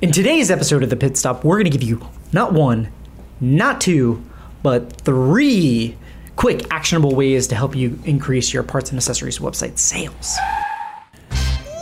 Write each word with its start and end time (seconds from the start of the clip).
In 0.00 0.12
today's 0.12 0.50
episode 0.50 0.82
of 0.82 0.88
the 0.88 0.96
Pit 0.96 1.18
Stop, 1.18 1.44
we're 1.44 1.56
going 1.56 1.70
to 1.70 1.76
give 1.76 1.86
you 1.86 2.00
not 2.32 2.54
one, 2.54 2.90
not 3.38 3.82
two, 3.82 4.24
but 4.62 4.90
three 5.02 5.94
quick 6.36 6.66
actionable 6.72 7.14
ways 7.14 7.46
to 7.48 7.54
help 7.54 7.76
you 7.76 7.98
increase 8.06 8.50
your 8.50 8.62
parts 8.62 8.90
and 8.90 8.98
accessories 8.98 9.40
website 9.40 9.76
sales. 9.76 10.38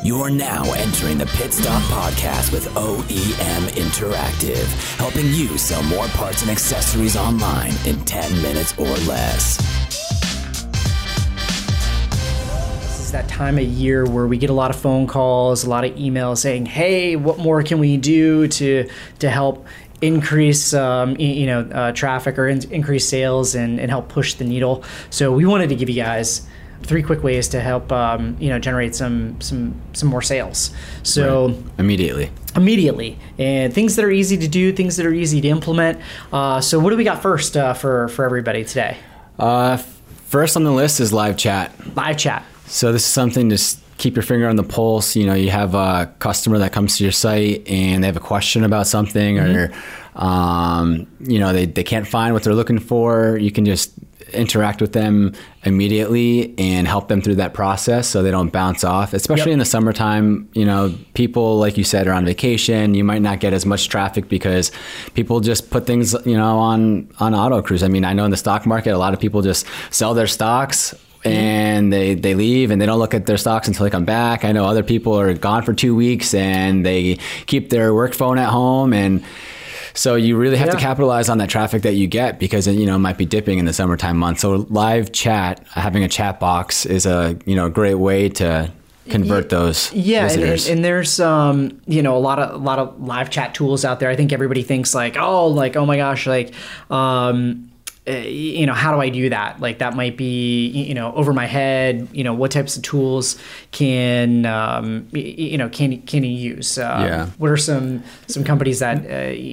You're 0.03 0.31
now 0.31 0.65
entering 0.73 1.19
the 1.19 1.27
Pit 1.27 1.53
Stop 1.53 1.83
Podcast 1.83 2.53
with 2.53 2.67
OEM 2.71 3.69
Interactive, 3.77 4.97
helping 4.97 5.27
you 5.27 5.57
sell 5.57 5.83
more 5.85 6.09
parts 6.09 6.43
and 6.43 6.51
accessories 6.51 7.17
online 7.17 7.75
in 7.87 8.05
10 8.05 8.43
minutes 8.43 8.77
or 8.79 8.89
less. 9.07 9.59
Is 13.09 13.13
that 13.13 13.27
time 13.27 13.57
of 13.57 13.65
year 13.65 14.05
where 14.05 14.27
we 14.27 14.37
get 14.37 14.51
a 14.51 14.53
lot 14.53 14.71
of 14.71 14.77
phone 14.77 15.07
calls, 15.07 15.65
a 15.65 15.71
lot 15.71 15.83
of 15.83 15.93
emails 15.93 16.39
saying, 16.39 16.67
"Hey, 16.67 17.17
what 17.17 17.39
more 17.39 17.63
can 17.63 17.79
we 17.79 17.97
do 17.97 18.47
to 18.49 18.87
to 19.21 19.31
help 19.31 19.67
increase 20.03 20.75
um, 20.75 21.17
you 21.17 21.47
know 21.47 21.61
uh, 21.73 21.93
traffic 21.93 22.39
or 22.39 22.49
in- 22.49 22.71
increase 22.71 23.09
sales 23.09 23.55
and, 23.55 23.81
and 23.81 23.91
help 23.91 24.11
push 24.11 24.35
the 24.35 24.45
needle?" 24.45 24.85
So 25.09 25.33
we 25.33 25.47
wanted 25.47 25.71
to 25.71 25.75
give 25.75 25.89
you 25.89 25.95
guys 25.95 26.47
three 26.83 27.03
quick 27.03 27.23
ways 27.23 27.49
to 27.49 27.61
help 27.61 27.91
um, 27.93 28.37
you 28.39 28.51
know 28.51 28.59
generate 28.59 28.95
some 28.95 29.41
some 29.41 29.75
some 29.95 30.11
more 30.11 30.21
sales. 30.23 30.71
So 31.03 31.57
immediately. 31.79 32.31
immediately 32.57 33.19
and 33.39 33.73
things 33.73 33.97
that 33.97 34.05
are 34.05 34.11
easy 34.11 34.37
to 34.37 34.49
do 34.49 34.71
things 34.71 34.97
that 34.97 35.07
are 35.07 35.15
easy 35.15 35.41
to 35.41 35.49
implement 35.49 35.99
uh, 36.33 36.61
so 36.61 36.79
what 36.79 36.91
do 36.91 36.97
we 36.97 37.05
got 37.05 37.23
first 37.23 37.57
uh, 37.57 37.73
for 37.73 38.09
for 38.09 38.25
everybody 38.27 38.65
today 38.65 38.97
Uh, 39.39 39.77
first 40.27 40.57
on 40.57 40.65
the 40.65 40.73
list 40.73 41.01
is 41.01 41.13
live 41.13 41.37
chat. 41.37 41.73
live 41.95 42.17
chat 42.17 42.45
So 42.69 42.93
this 42.93 43.03
is 43.03 43.09
something 43.13 43.49
to 43.51 43.59
keep 43.97 44.15
your 44.15 44.23
finger 44.23 44.49
on 44.49 44.57
the 44.57 44.63
pulse. 44.63 45.17
You 45.17 45.27
know, 45.27 45.35
you 45.35 45.51
have 45.51 45.75
a 45.75 46.13
customer 46.19 46.59
that 46.59 46.73
comes 46.73 46.97
to 46.99 47.03
your 47.05 47.13
site 47.13 47.67
and 47.69 48.03
they 48.03 48.07
have 48.07 48.17
a 48.17 48.21
question 48.21 48.63
about 48.65 48.87
something, 48.87 49.39
or 49.39 49.73
um, 50.15 51.07
you 51.21 51.39
know, 51.39 51.53
they 51.53 51.67
they 51.67 51.85
can't 51.85 52.07
find 52.07 52.35
what 52.35 52.43
they're 52.43 52.55
looking 52.55 52.79
for. 52.79 53.37
You 53.39 53.51
can 53.51 53.65
just 53.65 53.93
interact 54.35 54.83
with 54.83 54.93
them 54.93 55.33
immediately 55.65 56.55
and 56.59 56.87
help 56.87 57.09
them 57.09 57.23
through 57.23 57.37
that 57.37 57.55
process 57.55 58.07
so 58.07 58.23
they 58.23 58.31
don't 58.31 58.53
bounce 58.53 58.85
off 58.85 59.15
especially 59.15 59.53
Yep. 59.53 59.53
in 59.55 59.59
the 59.59 59.65
summertime 59.65 60.47
you 60.53 60.67
know 60.67 60.95
people 61.15 61.57
like 61.57 61.79
you 61.79 61.85
said 61.85 62.07
are 62.07 62.13
on 62.13 62.27
vacation 62.27 62.93
you 62.93 63.05
might 63.05 63.23
not 63.23 63.41
get 63.41 63.55
as 63.55 63.65
much 63.65 63.89
traffic 63.89 64.29
because 64.29 64.71
people 65.15 65.41
just 65.41 65.71
put 65.71 65.87
things 65.87 66.15
you 66.27 66.37
know 66.37 66.59
on 66.59 67.09
on 67.21 67.35
auto 67.35 67.63
cruise 67.63 67.83
i 67.83 67.89
mean 67.89 68.05
i 68.05 68.13
know 68.13 68.27
in 68.27 68.31
the 68.31 68.37
stock 68.37 68.67
market 68.67 68.91
a 68.91 68.99
lot 68.99 69.15
of 69.15 69.19
people 69.21 69.41
just 69.41 69.65
sell 69.91 70.13
their 70.13 70.27
stocks 70.27 70.95
and 71.25 71.93
they 71.93 72.15
they 72.15 72.35
leave 72.35 72.71
and 72.71 72.81
they 72.81 72.87
don't 72.87 72.99
look 72.99 73.15
at 73.15 73.27
their 73.27 73.39
stocks 73.39 73.69
until 73.69 73.85
they 73.85 73.91
come 73.91 74.05
back. 74.05 74.45
I 74.45 74.53
know 74.53 74.65
other 74.65 74.83
people 74.83 75.19
are 75.19 75.35
gone 75.35 75.63
for 75.63 75.75
two 75.75 75.95
weeks 75.95 76.35
and 76.35 76.85
they 76.85 77.19
keep 77.47 77.71
their 77.71 77.95
work 77.95 78.15
phone 78.15 78.39
at 78.39 78.49
home. 78.49 78.93
And 78.93 79.25
so 79.95 80.15
you 80.15 80.37
really 80.37 80.57
have 80.57 80.71
to 80.71 80.77
capitalize 80.77 81.29
on 81.29 81.39
that 81.39 81.51
traffic 81.51 81.83
that 81.83 81.95
you 81.95 82.07
get 82.07 82.39
because 82.39 82.67
it, 82.67 82.73
you 82.73 82.87
know 82.87 82.97
it 82.97 83.01
might 83.01 83.19
be 83.19 83.27
dipping 83.27 83.59
in 83.59 83.65
the 83.65 83.73
summertime 83.73 84.17
months. 84.17 84.43
So 84.43 84.67
live 84.71 85.13
chat, 85.13 85.65
having 85.71 86.05
a 86.05 86.09
chat 86.09 86.39
box 86.39 86.87
is 86.87 87.05
a 87.05 87.37
you 87.47 87.57
know 87.57 87.67
a 87.67 87.71
great 87.71 87.97
way 87.97 88.29
to 88.29 88.71
convert 89.09 89.49
those 89.49 89.91
yeah 89.95 90.31
and, 90.31 90.43
and, 90.43 90.67
and 90.67 90.85
there's 90.85 91.19
um 91.19 91.81
you 91.87 92.03
know 92.03 92.15
a 92.15 92.21
lot 92.21 92.39
of 92.39 92.53
a 92.53 92.63
lot 92.63 92.79
of 92.79 93.01
live 93.01 93.31
chat 93.31 93.55
tools 93.55 93.85
out 93.85 93.99
there. 94.01 94.11
I 94.11 94.17
think 94.17 94.33
everybody 94.33 94.63
thinks 94.63 94.95
like 94.95 95.17
oh 95.17 95.49
like 95.49 95.77
oh 95.77 95.87
my 95.87 95.97
gosh 95.97 96.27
like 96.27 96.53
um 96.91 97.71
uh, 98.09 98.13
you 98.13 98.67
know 98.67 98.73
how 98.75 98.93
do 98.95 99.01
i 99.01 99.09
do 99.09 99.29
that 99.29 99.61
like 99.61 99.79
that 99.79 99.95
might 99.95 100.17
be 100.17 100.67
you 100.69 100.95
know 100.95 101.13
over 101.15 101.33
my 101.33 101.47
head 101.47 102.09
you 102.13 102.25
know 102.25 102.35
what 102.35 102.51
types 102.51 102.77
of 102.77 102.83
tools 102.83 103.39
can 103.73 104.47
um 104.47 105.07
you 105.13 105.59
know 105.59 105.69
can 105.69 106.01
can 106.03 106.25
you 106.25 106.31
use 106.55 106.79
uh, 106.79 107.05
Yeah. 107.07 107.27
what 107.39 107.51
are 107.51 107.57
some 107.57 108.03
some 108.27 108.45
companies 108.45 108.79
that 108.81 108.99
uh, 108.99 109.09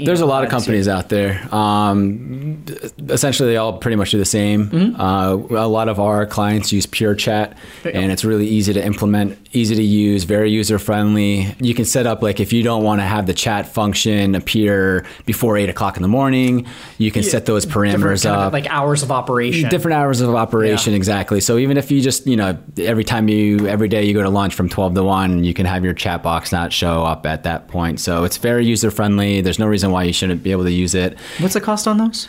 There's 0.05 0.19
know, 0.19 0.25
a 0.25 0.27
lot 0.27 0.43
of 0.43 0.49
companies 0.49 0.87
out 0.87 1.09
there. 1.09 1.47
Um, 1.53 2.63
essentially, 3.09 3.49
they 3.49 3.57
all 3.57 3.77
pretty 3.77 3.95
much 3.95 4.11
do 4.11 4.17
the 4.17 4.25
same. 4.25 4.69
Mm-hmm. 4.69 5.01
Uh, 5.01 5.57
a 5.59 5.67
lot 5.67 5.87
of 5.89 5.99
our 5.99 6.25
clients 6.25 6.71
use 6.71 6.85
Pure 6.85 7.15
Chat, 7.15 7.57
and 7.83 8.11
it's 8.11 8.23
really 8.25 8.47
easy 8.47 8.73
to 8.73 8.83
implement, 8.83 9.37
easy 9.53 9.75
to 9.75 9.83
use, 9.83 10.23
very 10.23 10.51
user 10.51 10.79
friendly. 10.79 11.55
You 11.59 11.73
can 11.73 11.85
set 11.85 12.05
up 12.07 12.21
like 12.21 12.39
if 12.39 12.53
you 12.53 12.63
don't 12.63 12.83
want 12.83 13.01
to 13.01 13.05
have 13.05 13.25
the 13.27 13.33
chat 13.33 13.67
function 13.67 14.35
appear 14.35 15.05
before 15.25 15.57
eight 15.57 15.69
o'clock 15.69 15.95
in 15.97 16.01
the 16.01 16.07
morning, 16.09 16.65
you 16.97 17.11
can 17.11 17.23
set 17.23 17.45
those 17.45 17.65
parameters 17.65 18.23
kind 18.23 18.35
of, 18.47 18.49
up. 18.49 18.53
like 18.53 18.67
hours 18.69 19.03
of 19.03 19.11
operation 19.11 19.69
Different 19.69 19.95
hours 19.95 20.21
of 20.21 20.33
operation, 20.35 20.93
Yeah. 20.93 20.97
exactly. 20.97 21.39
So 21.41 21.57
even 21.57 21.77
if 21.77 21.91
you 21.91 22.01
just, 22.01 22.27
you 22.27 22.35
know, 22.35 22.57
every 22.77 23.03
time 23.03 23.27
you, 23.29 23.67
every 23.67 23.87
day 23.87 24.05
you 24.05 24.13
go 24.13 24.23
to 24.23 24.29
lunch 24.29 24.53
from 24.55 24.69
12 24.69 24.95
to 24.95 25.03
1, 25.03 25.43
you 25.43 25.53
can 25.53 25.65
have 25.65 25.83
your 25.83 25.93
chat 25.93 26.23
box 26.23 26.51
not 26.51 26.73
show 26.73 27.03
up 27.03 27.25
at 27.25 27.43
that 27.43 27.67
point. 27.67 27.99
So 27.99 28.23
it's 28.23 28.37
very 28.37 28.65
user 28.65 28.91
friendly. 28.91 29.41
There's 29.41 29.59
no 29.59 29.67
reason 29.67 29.91
why 29.91 30.03
you 30.03 30.13
shouldn't 30.13 30.43
be 30.43 30.51
able 30.51 30.63
to 30.65 30.71
use 30.71 30.95
it. 30.95 31.17
what's 31.39 31.53
the 31.53 31.61
cost 31.61 31.87
on 31.87 31.97
those 31.97 32.27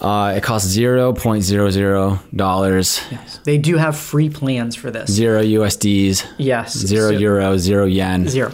Uh, 0.00 0.34
it 0.36 0.42
costs 0.42 0.76
$0.00, 0.76 3.44
they 3.44 3.58
do 3.58 3.76
have 3.76 3.96
free 3.96 4.28
plans 4.28 4.74
for 4.74 4.90
this 4.90 5.10
zero 5.10 5.40
USDs, 5.42 6.24
yes 6.38 6.76
zero 6.76 7.12
so- 7.12 7.18
euro, 7.18 7.56
zero 7.58 7.84
yen, 7.86 8.28
zero 8.28 8.52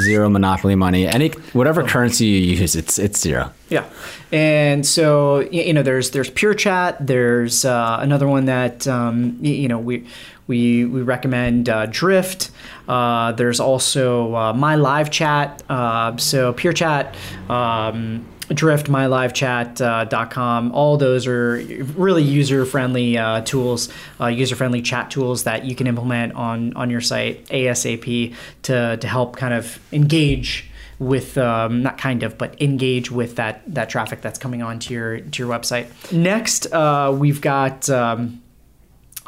zero 0.00 0.28
monopoly 0.28 0.74
money. 0.74 1.06
Any, 1.06 1.28
whatever 1.52 1.82
currency 1.82 2.26
you 2.26 2.56
use, 2.56 2.76
it's, 2.76 2.98
it's 2.98 3.20
zero. 3.20 3.52
Yeah, 3.68 3.88
and 4.30 4.86
so 4.86 5.40
you 5.40 5.72
know, 5.72 5.82
there's 5.82 6.10
there's 6.10 6.30
Pure 6.30 6.54
Chat. 6.54 7.06
There's 7.06 7.64
uh, 7.64 7.98
another 8.00 8.28
one 8.28 8.46
that 8.46 8.86
um, 8.86 9.38
you 9.40 9.68
know 9.68 9.78
we 9.78 10.06
we 10.46 10.84
we 10.84 11.02
recommend 11.02 11.68
uh, 11.68 11.86
Drift. 11.86 12.50
Uh, 12.88 13.32
there's 13.32 13.60
also 13.60 14.34
uh, 14.34 14.52
My 14.52 14.74
Live 14.76 15.10
Chat. 15.10 15.62
Uh, 15.68 16.16
so 16.16 16.52
Pure 16.52 16.74
Chat. 16.74 17.14
Um, 17.48 18.26
Drift, 18.54 18.86
mylivechat.com. 18.86 20.72
All 20.72 20.96
those 20.96 21.26
are 21.26 21.56
really 21.96 22.22
user-friendly 22.22 23.18
uh, 23.18 23.40
tools, 23.42 23.88
uh, 24.20 24.26
user-friendly 24.26 24.82
chat 24.82 25.10
tools 25.10 25.44
that 25.44 25.64
you 25.64 25.74
can 25.74 25.86
implement 25.86 26.34
on 26.34 26.72
on 26.74 26.90
your 26.90 27.00
site 27.00 27.46
ASAP 27.48 28.34
to 28.62 28.96
to 28.96 29.08
help 29.08 29.36
kind 29.36 29.54
of 29.54 29.78
engage 29.92 30.68
with 30.98 31.36
um, 31.36 31.82
not 31.82 31.98
kind 31.98 32.22
of 32.22 32.38
but 32.38 32.60
engage 32.62 33.10
with 33.10 33.36
that 33.36 33.62
that 33.66 33.88
traffic 33.88 34.20
that's 34.20 34.38
coming 34.38 34.62
onto 34.62 34.94
your 34.94 35.20
to 35.20 35.42
your 35.42 35.52
website 35.52 35.86
next 36.12 36.72
uh, 36.72 37.14
we've 37.16 37.40
got 37.40 37.90
um, 37.90 38.40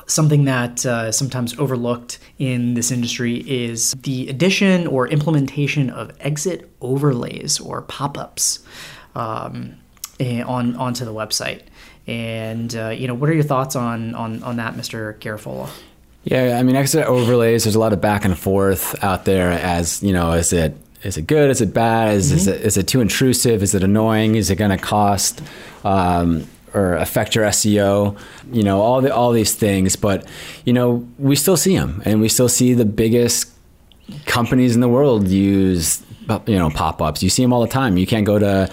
something 0.07 0.45
that 0.45 0.85
uh, 0.87 1.11
sometimes 1.13 1.59
overlooked 1.59 2.19
in 2.39 2.75
this 2.75 2.91
industry 2.91 3.39
is 3.49 3.93
the 3.93 4.29
addition 4.29 4.87
or 4.87 5.09
implementation 5.09 5.91
of 5.91 6.13
exit 6.21 6.71
overlays 6.81 7.61
or 7.61 7.83
pop-ups 7.83 8.65
um, 9.15 9.75
eh, 10.21 10.43
on 10.43 10.77
onto 10.77 11.05
the 11.05 11.15
website 11.15 11.63
and 12.07 12.77
uh, 12.77 12.89
you 12.89 13.07
know 13.07 13.15
what 13.15 13.31
are 13.31 13.35
your 13.35 13.45
thoughts 13.45 13.77
on 13.77 14.15
on 14.15 14.43
on 14.43 14.57
that 14.57 14.75
mr 14.75 15.19
Garafola? 15.19 15.71
Yeah, 16.25 16.57
I 16.59 16.63
mean, 16.63 16.75
exit 16.75 17.05
overlays. 17.05 17.65
There's 17.65 17.75
a 17.75 17.79
lot 17.79 17.93
of 17.93 18.01
back 18.01 18.25
and 18.25 18.37
forth 18.37 19.03
out 19.05 19.27
there. 19.27 19.53
As 19.53 20.03
you 20.03 20.13
know, 20.13 20.33
is 20.33 20.53
it 20.53 20.75
is 21.03 21.19
it 21.19 21.27
good? 21.27 21.51
Is 21.51 21.61
it 21.61 21.75
bad? 21.75 22.15
Is 22.15 22.33
is, 22.33 22.47
it, 22.47 22.63
is 22.63 22.77
it 22.79 22.89
too 22.89 23.03
intrusive? 23.03 23.63
Is 23.63 23.75
it 23.75 23.85
annoying? 23.85 24.35
Is 24.35 24.51
it 24.51 24.57
going 24.57 24.71
to 24.71 24.79
cost 24.79 25.43
um, 25.85 26.47
or 26.75 26.95
affect 26.97 27.35
your 27.35 27.45
SEO? 27.47 28.19
You 28.53 28.63
know, 28.63 28.81
all 28.81 29.01
the 29.01 29.15
all 29.15 29.33
these 29.33 29.55
things. 29.55 29.97
But 29.97 30.27
you 30.65 30.73
know, 30.73 31.07
we 31.19 31.37
still 31.37 31.57
see 31.57 31.77
them, 31.77 32.03
and 32.05 32.21
we 32.21 32.29
still 32.29 32.49
see 32.49 32.75
the 32.75 32.85
biggest 32.85 33.51
companies 34.27 34.75
in 34.75 34.81
the 34.81 34.89
world 34.89 35.29
use 35.29 36.03
you 36.47 36.59
know 36.59 36.71
pop-ups. 36.71 37.23
You 37.23 37.31
see 37.31 37.43
them 37.43 37.53
all 37.53 37.61
the 37.61 37.69
time. 37.69 37.97
You 37.97 38.07
can't 38.07 38.27
go 38.27 38.39
to 38.39 38.71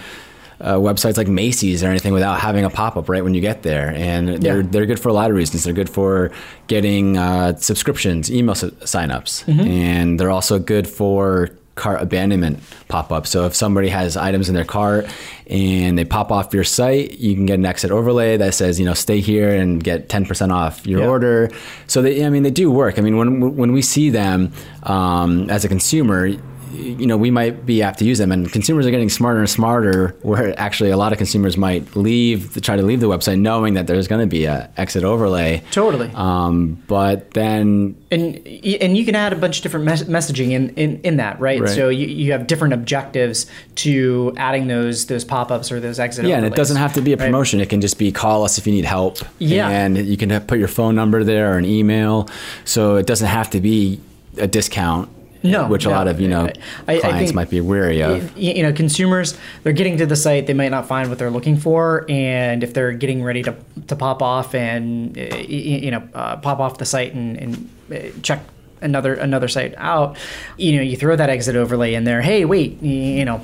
uh, 0.60 0.74
websites 0.76 1.16
like 1.16 1.26
Macy's 1.28 1.82
or 1.82 1.88
anything 1.88 2.12
without 2.12 2.38
having 2.38 2.64
a 2.64 2.70
pop-up 2.70 3.08
right 3.08 3.24
when 3.24 3.34
you 3.34 3.40
get 3.40 3.62
there, 3.62 3.90
and 3.96 4.28
they're 4.42 4.60
Yeah. 4.60 4.66
they're 4.70 4.86
good 4.86 5.00
for 5.00 5.08
a 5.08 5.12
lot 5.12 5.30
of 5.30 5.36
reasons. 5.36 5.64
They're 5.64 5.74
good 5.74 5.90
for 5.90 6.30
getting 6.68 7.16
uh, 7.18 7.56
subscriptions, 7.56 8.30
email 8.30 8.52
s- 8.52 8.64
signups, 8.84 9.44
Mm-hmm. 9.44 9.60
and 9.60 10.20
they're 10.20 10.30
also 10.30 10.58
good 10.58 10.86
for 10.88 11.50
cart 11.74 12.02
abandonment 12.02 12.60
pop-up. 12.88 13.26
So 13.26 13.46
if 13.46 13.54
somebody 13.54 13.88
has 13.88 14.16
items 14.16 14.48
in 14.48 14.54
their 14.54 14.64
cart 14.64 15.06
and 15.46 15.96
they 15.98 16.04
pop 16.04 16.30
off 16.30 16.52
your 16.52 16.64
site, 16.64 17.18
you 17.18 17.34
can 17.34 17.46
get 17.46 17.54
an 17.54 17.64
exit 17.64 17.90
overlay 17.90 18.36
that 18.36 18.54
says, 18.54 18.78
you 18.78 18.84
know, 18.84 18.94
stay 18.94 19.20
here 19.20 19.48
and 19.50 19.82
get 19.82 20.08
10% 20.08 20.52
off 20.52 20.86
your 20.86 21.00
Yeah. 21.00 21.06
order. 21.08 21.50
So 21.86 22.02
they, 22.02 22.24
I 22.24 22.28
mean, 22.28 22.42
they 22.42 22.50
do 22.50 22.70
work. 22.70 22.98
I 22.98 23.02
mean, 23.02 23.16
when 23.16 23.56
when 23.56 23.72
we 23.72 23.80
see 23.82 24.10
them 24.10 24.52
um, 24.82 25.48
as 25.48 25.64
a 25.64 25.68
consumer, 25.68 26.30
you 26.72 27.06
know, 27.06 27.16
we 27.16 27.30
might 27.30 27.66
be 27.66 27.82
apt 27.82 27.98
to 28.00 28.04
use 28.04 28.18
them, 28.18 28.32
and 28.32 28.50
consumers 28.50 28.86
are 28.86 28.90
getting 28.90 29.08
smarter 29.08 29.40
and 29.40 29.50
smarter. 29.50 30.16
Where 30.22 30.58
actually 30.58 30.90
a 30.90 30.96
lot 30.96 31.12
of 31.12 31.18
consumers 31.18 31.56
might 31.56 31.94
leave, 31.96 32.60
try 32.62 32.76
to 32.76 32.82
leave 32.82 33.00
the 33.00 33.08
website, 33.08 33.38
knowing 33.38 33.74
that 33.74 33.86
there's 33.86 34.08
going 34.08 34.20
to 34.20 34.26
be 34.26 34.44
a 34.44 34.70
exit 34.76 35.04
overlay. 35.04 35.62
Totally. 35.70 36.10
Um, 36.14 36.82
but 36.86 37.32
then 37.32 37.96
and 38.10 38.36
and 38.46 38.96
you 38.96 39.04
can 39.04 39.14
add 39.14 39.32
a 39.32 39.36
bunch 39.36 39.58
of 39.58 39.62
different 39.62 39.86
mes- 39.86 40.04
messaging 40.04 40.50
in, 40.50 40.70
in, 40.70 41.00
in 41.02 41.16
that 41.16 41.40
right? 41.40 41.60
Right. 41.60 41.70
so 41.70 41.88
you, 41.88 42.06
you 42.06 42.32
have 42.32 42.46
different 42.46 42.74
objectives 42.74 43.46
to 43.76 44.34
adding 44.36 44.66
those 44.66 45.06
those 45.06 45.24
pop-ups 45.24 45.72
or 45.72 45.80
those 45.80 45.98
exit 45.98 46.26
Yeah, 46.26 46.36
and 46.36 46.46
it 46.46 46.54
doesn't 46.54 46.76
have 46.76 46.92
to 46.94 47.00
be 47.00 47.12
a 47.12 47.16
right? 47.16 47.26
promotion. 47.26 47.60
It 47.60 47.68
can 47.68 47.80
just 47.80 47.98
be 47.98 48.12
call 48.12 48.44
us 48.44 48.58
if 48.58 48.66
you 48.66 48.72
need 48.72 48.84
help. 48.84 49.18
Yeah. 49.38 49.68
And 49.68 49.96
you 49.96 50.16
can 50.16 50.38
put 50.46 50.58
your 50.58 50.68
phone 50.68 50.94
number 50.94 51.24
there 51.24 51.54
or 51.54 51.58
an 51.58 51.64
email. 51.64 52.28
So 52.64 52.96
it 52.96 53.06
doesn't 53.06 53.28
have 53.28 53.50
to 53.50 53.60
be 53.60 54.00
a 54.38 54.46
discount. 54.46 55.08
No, 55.42 55.66
which 55.66 55.84
a 55.84 55.90
lot 55.90 56.06
of 56.08 56.20
you 56.20 56.28
know 56.28 56.48
I- 56.88 56.96
I 56.96 56.98
clients 57.00 57.18
think- 57.30 57.34
might 57.34 57.50
be 57.50 57.60
weary 57.60 58.00
of. 58.02 58.36
you 58.38 58.62
know 58.62 58.72
consumers 58.72 59.36
they're 59.62 59.72
getting 59.72 59.96
to 59.98 60.06
the 60.06 60.16
site 60.16 60.46
they 60.46 60.54
might 60.54 60.70
not 60.70 60.86
find 60.86 61.08
what 61.08 61.18
they're 61.18 61.30
looking 61.30 61.56
for 61.56 62.04
and 62.08 62.62
if 62.62 62.72
they're 62.74 62.92
getting 62.92 63.22
ready 63.22 63.42
to, 63.42 63.54
to 63.88 63.96
pop 63.96 64.22
off 64.22 64.54
and 64.54 65.16
you 65.16 65.90
know 65.90 66.02
uh, 66.14 66.36
pop 66.36 66.60
off 66.60 66.78
the 66.78 66.84
site 66.84 67.12
and, 67.14 67.36
and 67.36 67.68
uh, 67.92 67.96
check 68.22 68.40
another 68.80 69.14
another 69.14 69.48
site 69.48 69.74
out 69.78 70.16
you 70.58 70.76
know 70.76 70.82
you 70.82 70.96
throw 70.96 71.14
that 71.16 71.30
exit 71.30 71.54
overlay 71.56 71.94
in 71.94 72.04
there 72.04 72.20
hey 72.22 72.44
wait 72.44 72.80
you 72.82 73.24
know 73.24 73.40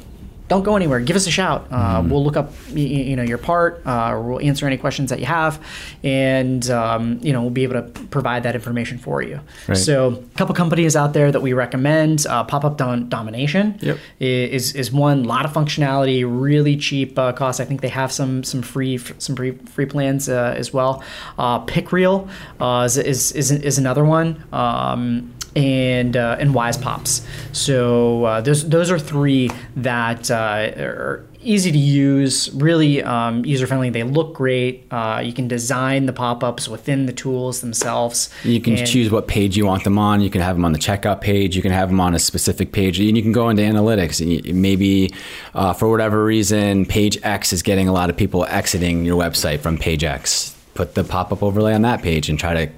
don't 0.48 0.62
go 0.64 0.76
anywhere. 0.76 1.00
Give 1.00 1.16
us 1.16 1.26
a 1.26 1.30
shout. 1.30 1.66
Uh, 1.70 1.98
Mm-hmm. 1.98 2.10
We'll 2.10 2.24
look 2.24 2.36
up, 2.36 2.50
y- 2.70 2.74
y- 2.76 2.80
you 3.10 3.16
know, 3.16 3.22
your 3.22 3.38
part. 3.38 3.82
Uh, 3.86 4.20
we'll 4.24 4.40
answer 4.40 4.66
any 4.66 4.76
questions 4.78 5.10
that 5.10 5.20
you 5.20 5.26
have, 5.26 5.62
and 6.02 6.68
um, 6.70 7.18
you 7.22 7.32
know, 7.32 7.40
we'll 7.42 7.50
be 7.50 7.64
able 7.64 7.74
to 7.82 7.82
provide 8.06 8.42
that 8.44 8.54
information 8.54 8.98
for 8.98 9.22
you. 9.22 9.40
Right. 9.66 9.76
So, 9.76 10.08
a 10.34 10.36
couple 10.38 10.54
companies 10.54 10.96
out 10.96 11.12
there 11.12 11.30
that 11.32 11.40
we 11.40 11.52
recommend. 11.52 12.26
Uh, 12.26 12.44
Pop-up 12.44 12.76
Dom- 12.78 13.08
domination 13.08 13.78
Yep. 13.80 13.98
is 14.20 14.74
is 14.74 14.90
one. 14.92 15.24
lot 15.24 15.44
of 15.44 15.52
functionality, 15.52 16.24
really 16.26 16.76
cheap 16.76 17.18
uh, 17.18 17.32
cost. 17.32 17.60
I 17.60 17.64
think 17.64 17.80
they 17.80 17.88
have 17.88 18.10
some 18.12 18.42
some 18.44 18.62
free 18.62 18.98
some 19.18 19.36
free 19.36 19.52
free 19.74 19.86
plans 19.86 20.28
uh, 20.28 20.54
as 20.56 20.72
well. 20.72 21.02
Uh, 21.38 21.64
Picreel 21.66 22.28
uh, 22.60 22.84
is, 22.86 22.96
is 22.96 23.32
is 23.32 23.50
is 23.50 23.78
another 23.78 24.04
one. 24.04 24.42
Um, 24.52 25.34
and 25.58 26.16
uh, 26.16 26.36
and 26.38 26.54
Wisepops. 26.54 27.22
So 27.52 28.24
uh, 28.24 28.40
those 28.40 28.68
those 28.68 28.90
are 28.90 28.98
three 28.98 29.50
that 29.76 30.30
uh, 30.30 30.72
are 30.78 31.24
easy 31.40 31.70
to 31.70 31.78
use, 31.78 32.50
really 32.52 33.02
um, 33.02 33.44
user 33.44 33.66
friendly. 33.66 33.90
They 33.90 34.02
look 34.02 34.34
great. 34.34 34.86
Uh, 34.90 35.22
you 35.24 35.32
can 35.32 35.46
design 35.48 36.06
the 36.06 36.12
pop 36.12 36.42
ups 36.42 36.68
within 36.68 37.06
the 37.06 37.12
tools 37.12 37.60
themselves. 37.60 38.28
You 38.42 38.60
can 38.60 38.76
And- 38.76 38.86
choose 38.86 39.10
what 39.10 39.28
page 39.28 39.56
you 39.56 39.64
want 39.64 39.84
them 39.84 39.98
on. 39.98 40.20
You 40.20 40.30
can 40.30 40.40
have 40.40 40.56
them 40.56 40.64
on 40.64 40.72
the 40.72 40.78
checkout 40.80 41.20
page. 41.20 41.54
You 41.54 41.62
can 41.62 41.70
have 41.72 41.88
them 41.90 42.00
on 42.00 42.14
a 42.14 42.18
specific 42.18 42.72
page, 42.72 42.98
and 43.00 43.16
you 43.16 43.22
can 43.22 43.32
go 43.32 43.48
into 43.48 43.62
analytics. 43.62 44.20
And 44.20 44.60
maybe 44.60 45.10
uh, 45.54 45.72
for 45.72 45.88
whatever 45.88 46.24
reason, 46.24 46.84
page 46.86 47.18
X 47.22 47.52
is 47.52 47.62
getting 47.62 47.88
a 47.88 47.92
lot 47.92 48.10
of 48.10 48.16
people 48.16 48.44
exiting 48.46 49.04
your 49.04 49.20
website 49.20 49.60
from 49.60 49.78
page 49.78 50.04
X. 50.04 50.54
Put 50.74 50.94
the 50.94 51.04
pop 51.04 51.32
up 51.32 51.42
overlay 51.42 51.72
on 51.74 51.82
that 51.82 52.02
page 52.02 52.28
and 52.28 52.38
try 52.38 52.54
to 52.54 52.72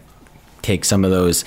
take 0.62 0.84
some 0.84 1.04
of 1.04 1.10
those 1.10 1.44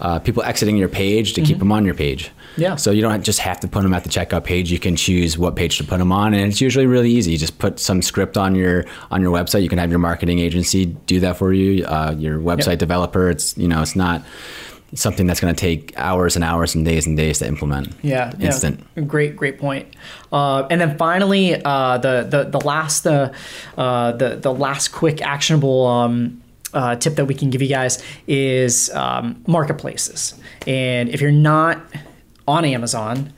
uh, 0.00 0.18
people 0.18 0.42
exiting 0.42 0.76
your 0.76 0.88
page 0.88 1.32
to 1.34 1.42
keep 1.42 1.58
them 1.58 1.72
on 1.72 1.84
your 1.84 1.94
page. 1.94 2.26
Mm-hmm. 2.28 2.60
Yeah. 2.62 2.76
So 2.76 2.90
you 2.90 3.02
don't 3.02 3.22
just 3.22 3.38
have 3.40 3.60
to 3.60 3.68
put 3.68 3.82
them 3.82 3.92
at 3.92 4.02
the 4.04 4.08
checkout 4.08 4.44
page. 4.44 4.72
You 4.72 4.78
can 4.78 4.96
choose 4.96 5.36
what 5.36 5.56
page 5.56 5.76
to 5.78 5.84
put 5.84 5.98
them 5.98 6.10
on, 6.10 6.32
and 6.32 6.50
it's 6.50 6.60
usually 6.60 6.86
really 6.86 7.10
easy. 7.10 7.32
You 7.32 7.38
just 7.38 7.58
put 7.58 7.78
some 7.78 8.00
script 8.02 8.36
on 8.38 8.54
your 8.54 8.86
on 9.10 9.20
your 9.20 9.32
website. 9.32 9.62
You 9.62 9.68
can 9.68 9.78
have 9.78 9.90
your 9.90 9.98
marketing 9.98 10.38
agency 10.38 10.86
do 10.86 11.20
that 11.20 11.36
for 11.36 11.52
you. 11.52 11.84
Uh, 11.84 12.14
your 12.16 12.38
website 12.38 12.66
Yep. 12.66 12.78
developer. 12.78 13.28
It's 13.30 13.56
you 13.58 13.68
know 13.68 13.82
it's 13.82 13.96
not 13.96 14.22
something 14.94 15.26
that's 15.26 15.40
going 15.40 15.54
to 15.54 15.60
take 15.60 15.92
hours 15.98 16.36
and 16.36 16.44
hours 16.44 16.74
and 16.74 16.84
days 16.84 17.06
and 17.06 17.16
days 17.16 17.40
to 17.40 17.46
implement. 17.46 17.92
Yeah, 18.02 18.32
yeah. 18.38 18.46
instant. 18.46 18.84
Great, 19.06 19.36
great 19.36 19.58
point. 19.58 19.88
Uh, 20.32 20.66
and 20.70 20.80
then 20.80 20.96
finally, 20.96 21.60
uh, 21.62 21.98
the 21.98 22.26
the 22.28 22.44
the 22.58 22.60
last 22.64 23.06
uh, 23.06 23.32
uh, 23.76 24.12
the 24.12 24.36
the 24.36 24.52
last 24.52 24.88
quick 24.88 25.20
actionable. 25.20 25.86
Um, 25.86 26.42
uh, 26.76 26.94
tip 26.94 27.14
that 27.16 27.24
we 27.24 27.34
can 27.34 27.48
give 27.50 27.62
you 27.62 27.68
guys 27.68 28.02
is 28.28 28.90
um, 28.90 29.42
marketplaces. 29.46 30.34
And 30.66 31.08
if 31.08 31.20
you're 31.20 31.32
not 31.32 31.80
on 32.46 32.64
Amazon, 32.64 33.32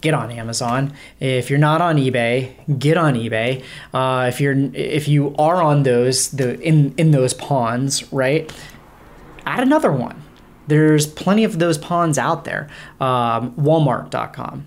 get 0.00 0.14
on 0.14 0.30
Amazon. 0.30 0.94
If 1.18 1.50
you're 1.50 1.58
not 1.58 1.80
on 1.80 1.96
eBay, 1.96 2.78
get 2.78 2.96
on 2.96 3.14
eBay. 3.14 3.64
Uh, 3.92 4.26
if 4.28 4.40
you're 4.40 4.54
if 4.74 5.08
you 5.08 5.34
are 5.36 5.60
on 5.60 5.82
those 5.82 6.30
the 6.30 6.58
in 6.60 6.94
in 6.96 7.10
those 7.10 7.34
ponds, 7.34 8.10
right? 8.12 8.50
Add 9.46 9.62
another 9.62 9.90
one. 9.90 10.22
There's 10.68 11.06
plenty 11.06 11.42
of 11.42 11.58
those 11.58 11.76
ponds 11.76 12.18
out 12.18 12.44
there. 12.44 12.68
Um, 13.00 13.52
Walmart.com, 13.56 14.66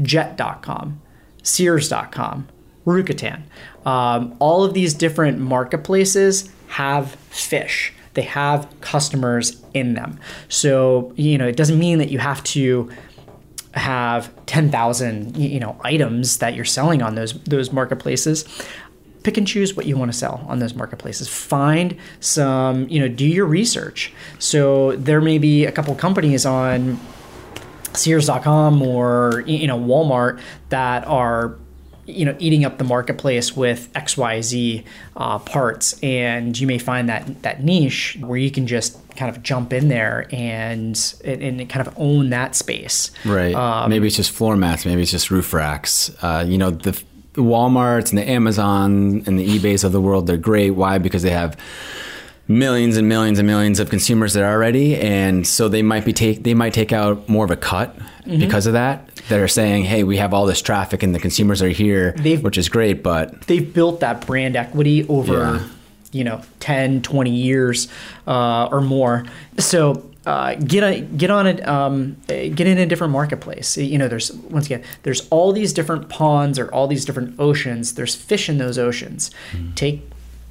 Jet.com, 0.00 1.02
Sears.com, 1.42 2.48
Rakuten. 2.86 3.42
Um, 3.84 4.34
all 4.38 4.64
of 4.64 4.72
these 4.72 4.94
different 4.94 5.38
marketplaces 5.38 6.48
have 6.72 7.14
fish. 7.30 7.92
They 8.14 8.22
have 8.22 8.66
customers 8.80 9.62
in 9.74 9.94
them. 9.94 10.18
So, 10.48 11.12
you 11.16 11.36
know, 11.36 11.46
it 11.46 11.56
doesn't 11.56 11.78
mean 11.78 11.98
that 11.98 12.10
you 12.10 12.18
have 12.18 12.42
to 12.44 12.90
have 13.74 14.30
10,000 14.44 15.34
you 15.34 15.58
know 15.58 15.80
items 15.82 16.36
that 16.38 16.54
you're 16.54 16.62
selling 16.62 17.00
on 17.00 17.14
those 17.14 17.32
those 17.44 17.72
marketplaces 17.72 18.44
pick 19.22 19.38
and 19.38 19.46
choose 19.46 19.74
what 19.74 19.86
you 19.86 19.96
want 19.96 20.12
to 20.12 20.18
sell 20.18 20.44
on 20.46 20.58
those 20.58 20.74
marketplaces 20.74 21.26
find 21.26 21.96
some 22.20 22.86
you 22.90 23.00
know 23.00 23.08
do 23.08 23.26
your 23.26 23.46
research 23.46 24.12
so 24.38 24.94
there 24.96 25.22
may 25.22 25.38
be 25.38 25.64
a 25.64 25.72
couple 25.72 25.94
companies 25.94 26.44
on 26.44 27.00
sears.com 27.94 28.82
or 28.82 29.42
you 29.46 29.66
know 29.66 29.78
walmart 29.78 30.38
that 30.68 31.02
are 31.06 31.56
you 32.06 32.24
know 32.24 32.34
eating 32.38 32.64
up 32.64 32.78
the 32.78 32.84
marketplace 32.84 33.56
with 33.56 33.92
xyz 33.92 34.84
uh, 35.16 35.38
parts 35.38 35.98
and 36.02 36.58
you 36.58 36.66
may 36.66 36.78
find 36.78 37.08
that 37.08 37.42
that 37.42 37.62
niche 37.62 38.18
where 38.20 38.38
you 38.38 38.50
can 38.50 38.66
just 38.66 38.98
kind 39.16 39.34
of 39.34 39.42
jump 39.42 39.72
in 39.72 39.88
there 39.88 40.26
and 40.32 41.14
and, 41.24 41.68
kind 41.68 41.86
of 41.86 41.94
own 41.96 42.30
that 42.30 42.56
space 42.56 43.10
Right. 43.24 43.54
Um, 43.54 43.90
maybe 43.90 44.06
it's 44.06 44.16
just 44.16 44.30
floor 44.32 44.56
mats. 44.56 44.84
Maybe 44.84 45.02
it's 45.02 45.10
just 45.10 45.30
roof 45.30 45.52
racks. 45.52 46.10
Uh, 46.22 46.44
you 46.46 46.58
know, 46.58 46.70
the, 46.70 46.92
the 47.34 47.42
Walmarts 47.42 48.10
and 48.10 48.18
the 48.18 48.28
Amazon 48.28 49.22
and 49.26 49.38
the 49.38 49.46
eBays 49.58 49.84
of 49.84 49.92
the 49.92 50.00
world, 50.00 50.26
they're 50.26 50.36
great. 50.36 50.70
Why? 50.70 50.98
Because 50.98 51.22
they 51.22 51.30
have 51.30 51.56
millions 52.48 52.96
and 52.96 53.08
millions 53.08 53.38
and 53.38 53.46
millions 53.46 53.78
of 53.80 53.90
consumers 53.90 54.32
there 54.32 54.50
already, 54.50 54.96
and 54.96 55.46
so 55.46 55.68
they 55.68 55.82
might 55.82 56.04
be 56.04 56.12
take 56.12 56.42
they 56.42 56.54
might 56.54 56.74
take 56.74 56.92
out 56.92 57.28
more 57.28 57.44
of 57.44 57.50
a 57.50 57.56
cut 57.56 57.96
Mm-hmm. 58.22 58.38
because 58.38 58.68
of 58.68 58.74
that. 58.74 59.11
That 59.32 59.40
are 59.40 59.48
saying, 59.48 59.84
"Hey, 59.84 60.04
we 60.04 60.18
have 60.18 60.34
all 60.34 60.44
this 60.44 60.60
traffic 60.60 61.02
and 61.02 61.14
the 61.14 61.18
consumers 61.18 61.62
are 61.62 61.68
here," 61.70 62.14
They've- 62.18 62.42
which 62.44 62.58
is 62.58 62.68
great, 62.68 63.02
but 63.02 63.40
they've 63.46 63.72
built 63.72 64.00
that 64.00 64.26
brand 64.26 64.56
equity 64.56 65.06
over 65.08 65.32
Yeah. 65.32 65.58
you 66.12 66.22
know 66.22 66.42
10 66.60 67.00
20 67.00 67.30
years 67.30 67.88
uh, 68.28 68.68
or 68.70 68.82
more. 68.82 69.24
So 69.58 70.04
uh, 70.26 70.56
get 70.56 70.82
a, 70.84 71.00
get 71.00 71.30
on 71.30 71.46
it 71.46 71.66
um, 71.66 72.16
get 72.28 72.60
in 72.60 72.76
a 72.76 72.84
different 72.84 73.14
marketplace. 73.14 73.78
You 73.78 73.96
know 73.96 74.06
there's 74.06 74.30
once 74.50 74.66
again 74.66 74.82
there's 75.02 75.26
all 75.30 75.54
these 75.54 75.72
different 75.72 76.10
ponds 76.10 76.58
or 76.58 76.68
all 76.70 76.86
these 76.86 77.06
different 77.06 77.34
oceans. 77.40 77.94
There's 77.94 78.14
fish 78.14 78.50
in 78.50 78.58
those 78.58 78.76
oceans. 78.76 79.30
Take 79.76 80.02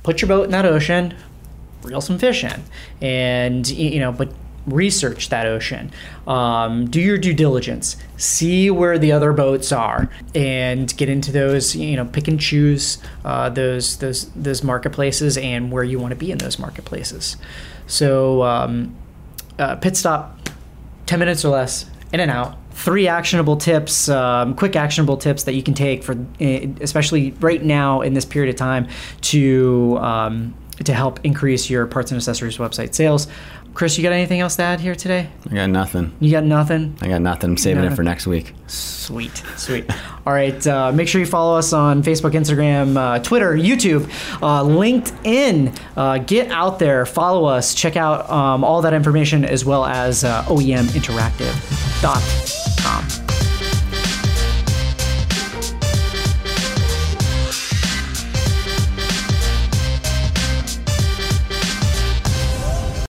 put 0.01 0.23
your 0.23 0.27
boat 0.27 0.45
in 0.45 0.51
that 0.51 0.65
ocean 0.65 1.13
reel 1.83 2.01
some 2.01 2.17
fish 2.17 2.43
in. 2.43 2.61
And 2.99 3.69
you 3.69 3.99
know 3.99 4.11
but 4.11 4.29
research 4.65 5.29
that 5.29 5.45
ocean. 5.45 5.91
Um, 6.27 6.89
do 6.89 7.01
your 7.01 7.17
due 7.17 7.33
diligence. 7.33 7.97
See 8.17 8.69
where 8.69 8.97
the 8.97 9.11
other 9.11 9.33
boats 9.33 9.71
are 9.71 10.09
and 10.35 10.95
get 10.97 11.09
into 11.09 11.31
those 11.31 11.75
you 11.75 11.95
know 11.95 12.05
pick 12.05 12.27
and 12.27 12.39
choose 12.39 12.99
uh, 13.25 13.49
those 13.49 13.97
those 13.97 14.29
those 14.31 14.63
marketplaces 14.63 15.37
and 15.37 15.71
where 15.71 15.83
you 15.83 15.99
want 15.99 16.11
to 16.11 16.15
be 16.15 16.31
in 16.31 16.37
those 16.37 16.59
marketplaces. 16.59 17.37
So 17.87 18.43
um, 18.43 18.95
uh, 19.59 19.75
pit 19.77 19.97
stop 19.97 20.49
10 21.07 21.19
minutes 21.19 21.43
or 21.43 21.49
less 21.49 21.89
in 22.13 22.19
and 22.19 22.31
out. 22.31 22.57
Three 22.71 23.07
actionable 23.07 23.57
tips 23.57 24.09
um, 24.09 24.55
quick 24.55 24.75
actionable 24.75 25.17
tips 25.17 25.43
that 25.43 25.53
you 25.53 25.63
can 25.63 25.73
take 25.73 26.03
for 26.03 26.15
eh, 26.39 26.67
especially 26.79 27.31
right 27.39 27.63
now 27.63 28.01
in 28.01 28.13
this 28.13 28.25
period 28.25 28.53
of 28.53 28.57
time 28.57 28.87
to 29.21 29.97
um, 29.99 30.53
to 30.83 30.93
help 30.93 31.19
increase 31.23 31.69
your 31.69 31.85
parts 31.85 32.11
and 32.11 32.17
accessories 32.17 32.57
website 32.57 32.93
sales 32.93 33.27
chris 33.73 33.97
you 33.97 34.03
got 34.03 34.11
anything 34.13 34.39
else 34.39 34.55
to 34.55 34.63
add 34.63 34.79
here 34.79 34.95
today 34.95 35.29
I 35.49 35.55
got 35.55 35.69
nothing. 35.69 36.13
you 36.19 36.31
got 36.31 36.43
nothing 36.43 36.95
I 37.01 37.07
got 37.07 37.21
nothing. 37.21 37.51
I'm 37.51 37.57
saving 37.57 37.83
it 37.83 37.95
for 37.95 38.03
next 38.03 38.27
week. 38.27 38.53
Sweet, 38.67 39.43
sweet. 39.57 39.85
All 40.25 40.33
right, 40.33 40.65
uh, 40.67 40.91
make 40.91 41.07
sure 41.07 41.19
you 41.19 41.27
follow 41.27 41.57
us 41.57 41.73
on 41.73 42.03
Facebook, 42.03 42.31
Instagram, 42.31 42.95
uh, 42.95 43.19
Twitter, 43.19 43.53
YouTube, 43.53 44.05
uh, 44.41 44.63
LinkedIn. 44.63 45.77
Uh, 45.97 46.19
get 46.19 46.49
out 46.51 46.79
there, 46.79 47.05
follow 47.05 47.45
us, 47.45 47.73
check 47.73 47.97
out 47.97 48.29
um, 48.29 48.63
all 48.63 48.81
that 48.83 48.93
information 48.93 49.43
as 49.43 49.65
well 49.65 49.85
as 49.85 50.23
uh, 50.23 50.43
OEM 50.43 50.85
Interactive. 50.91 52.01
Dot 52.01 52.21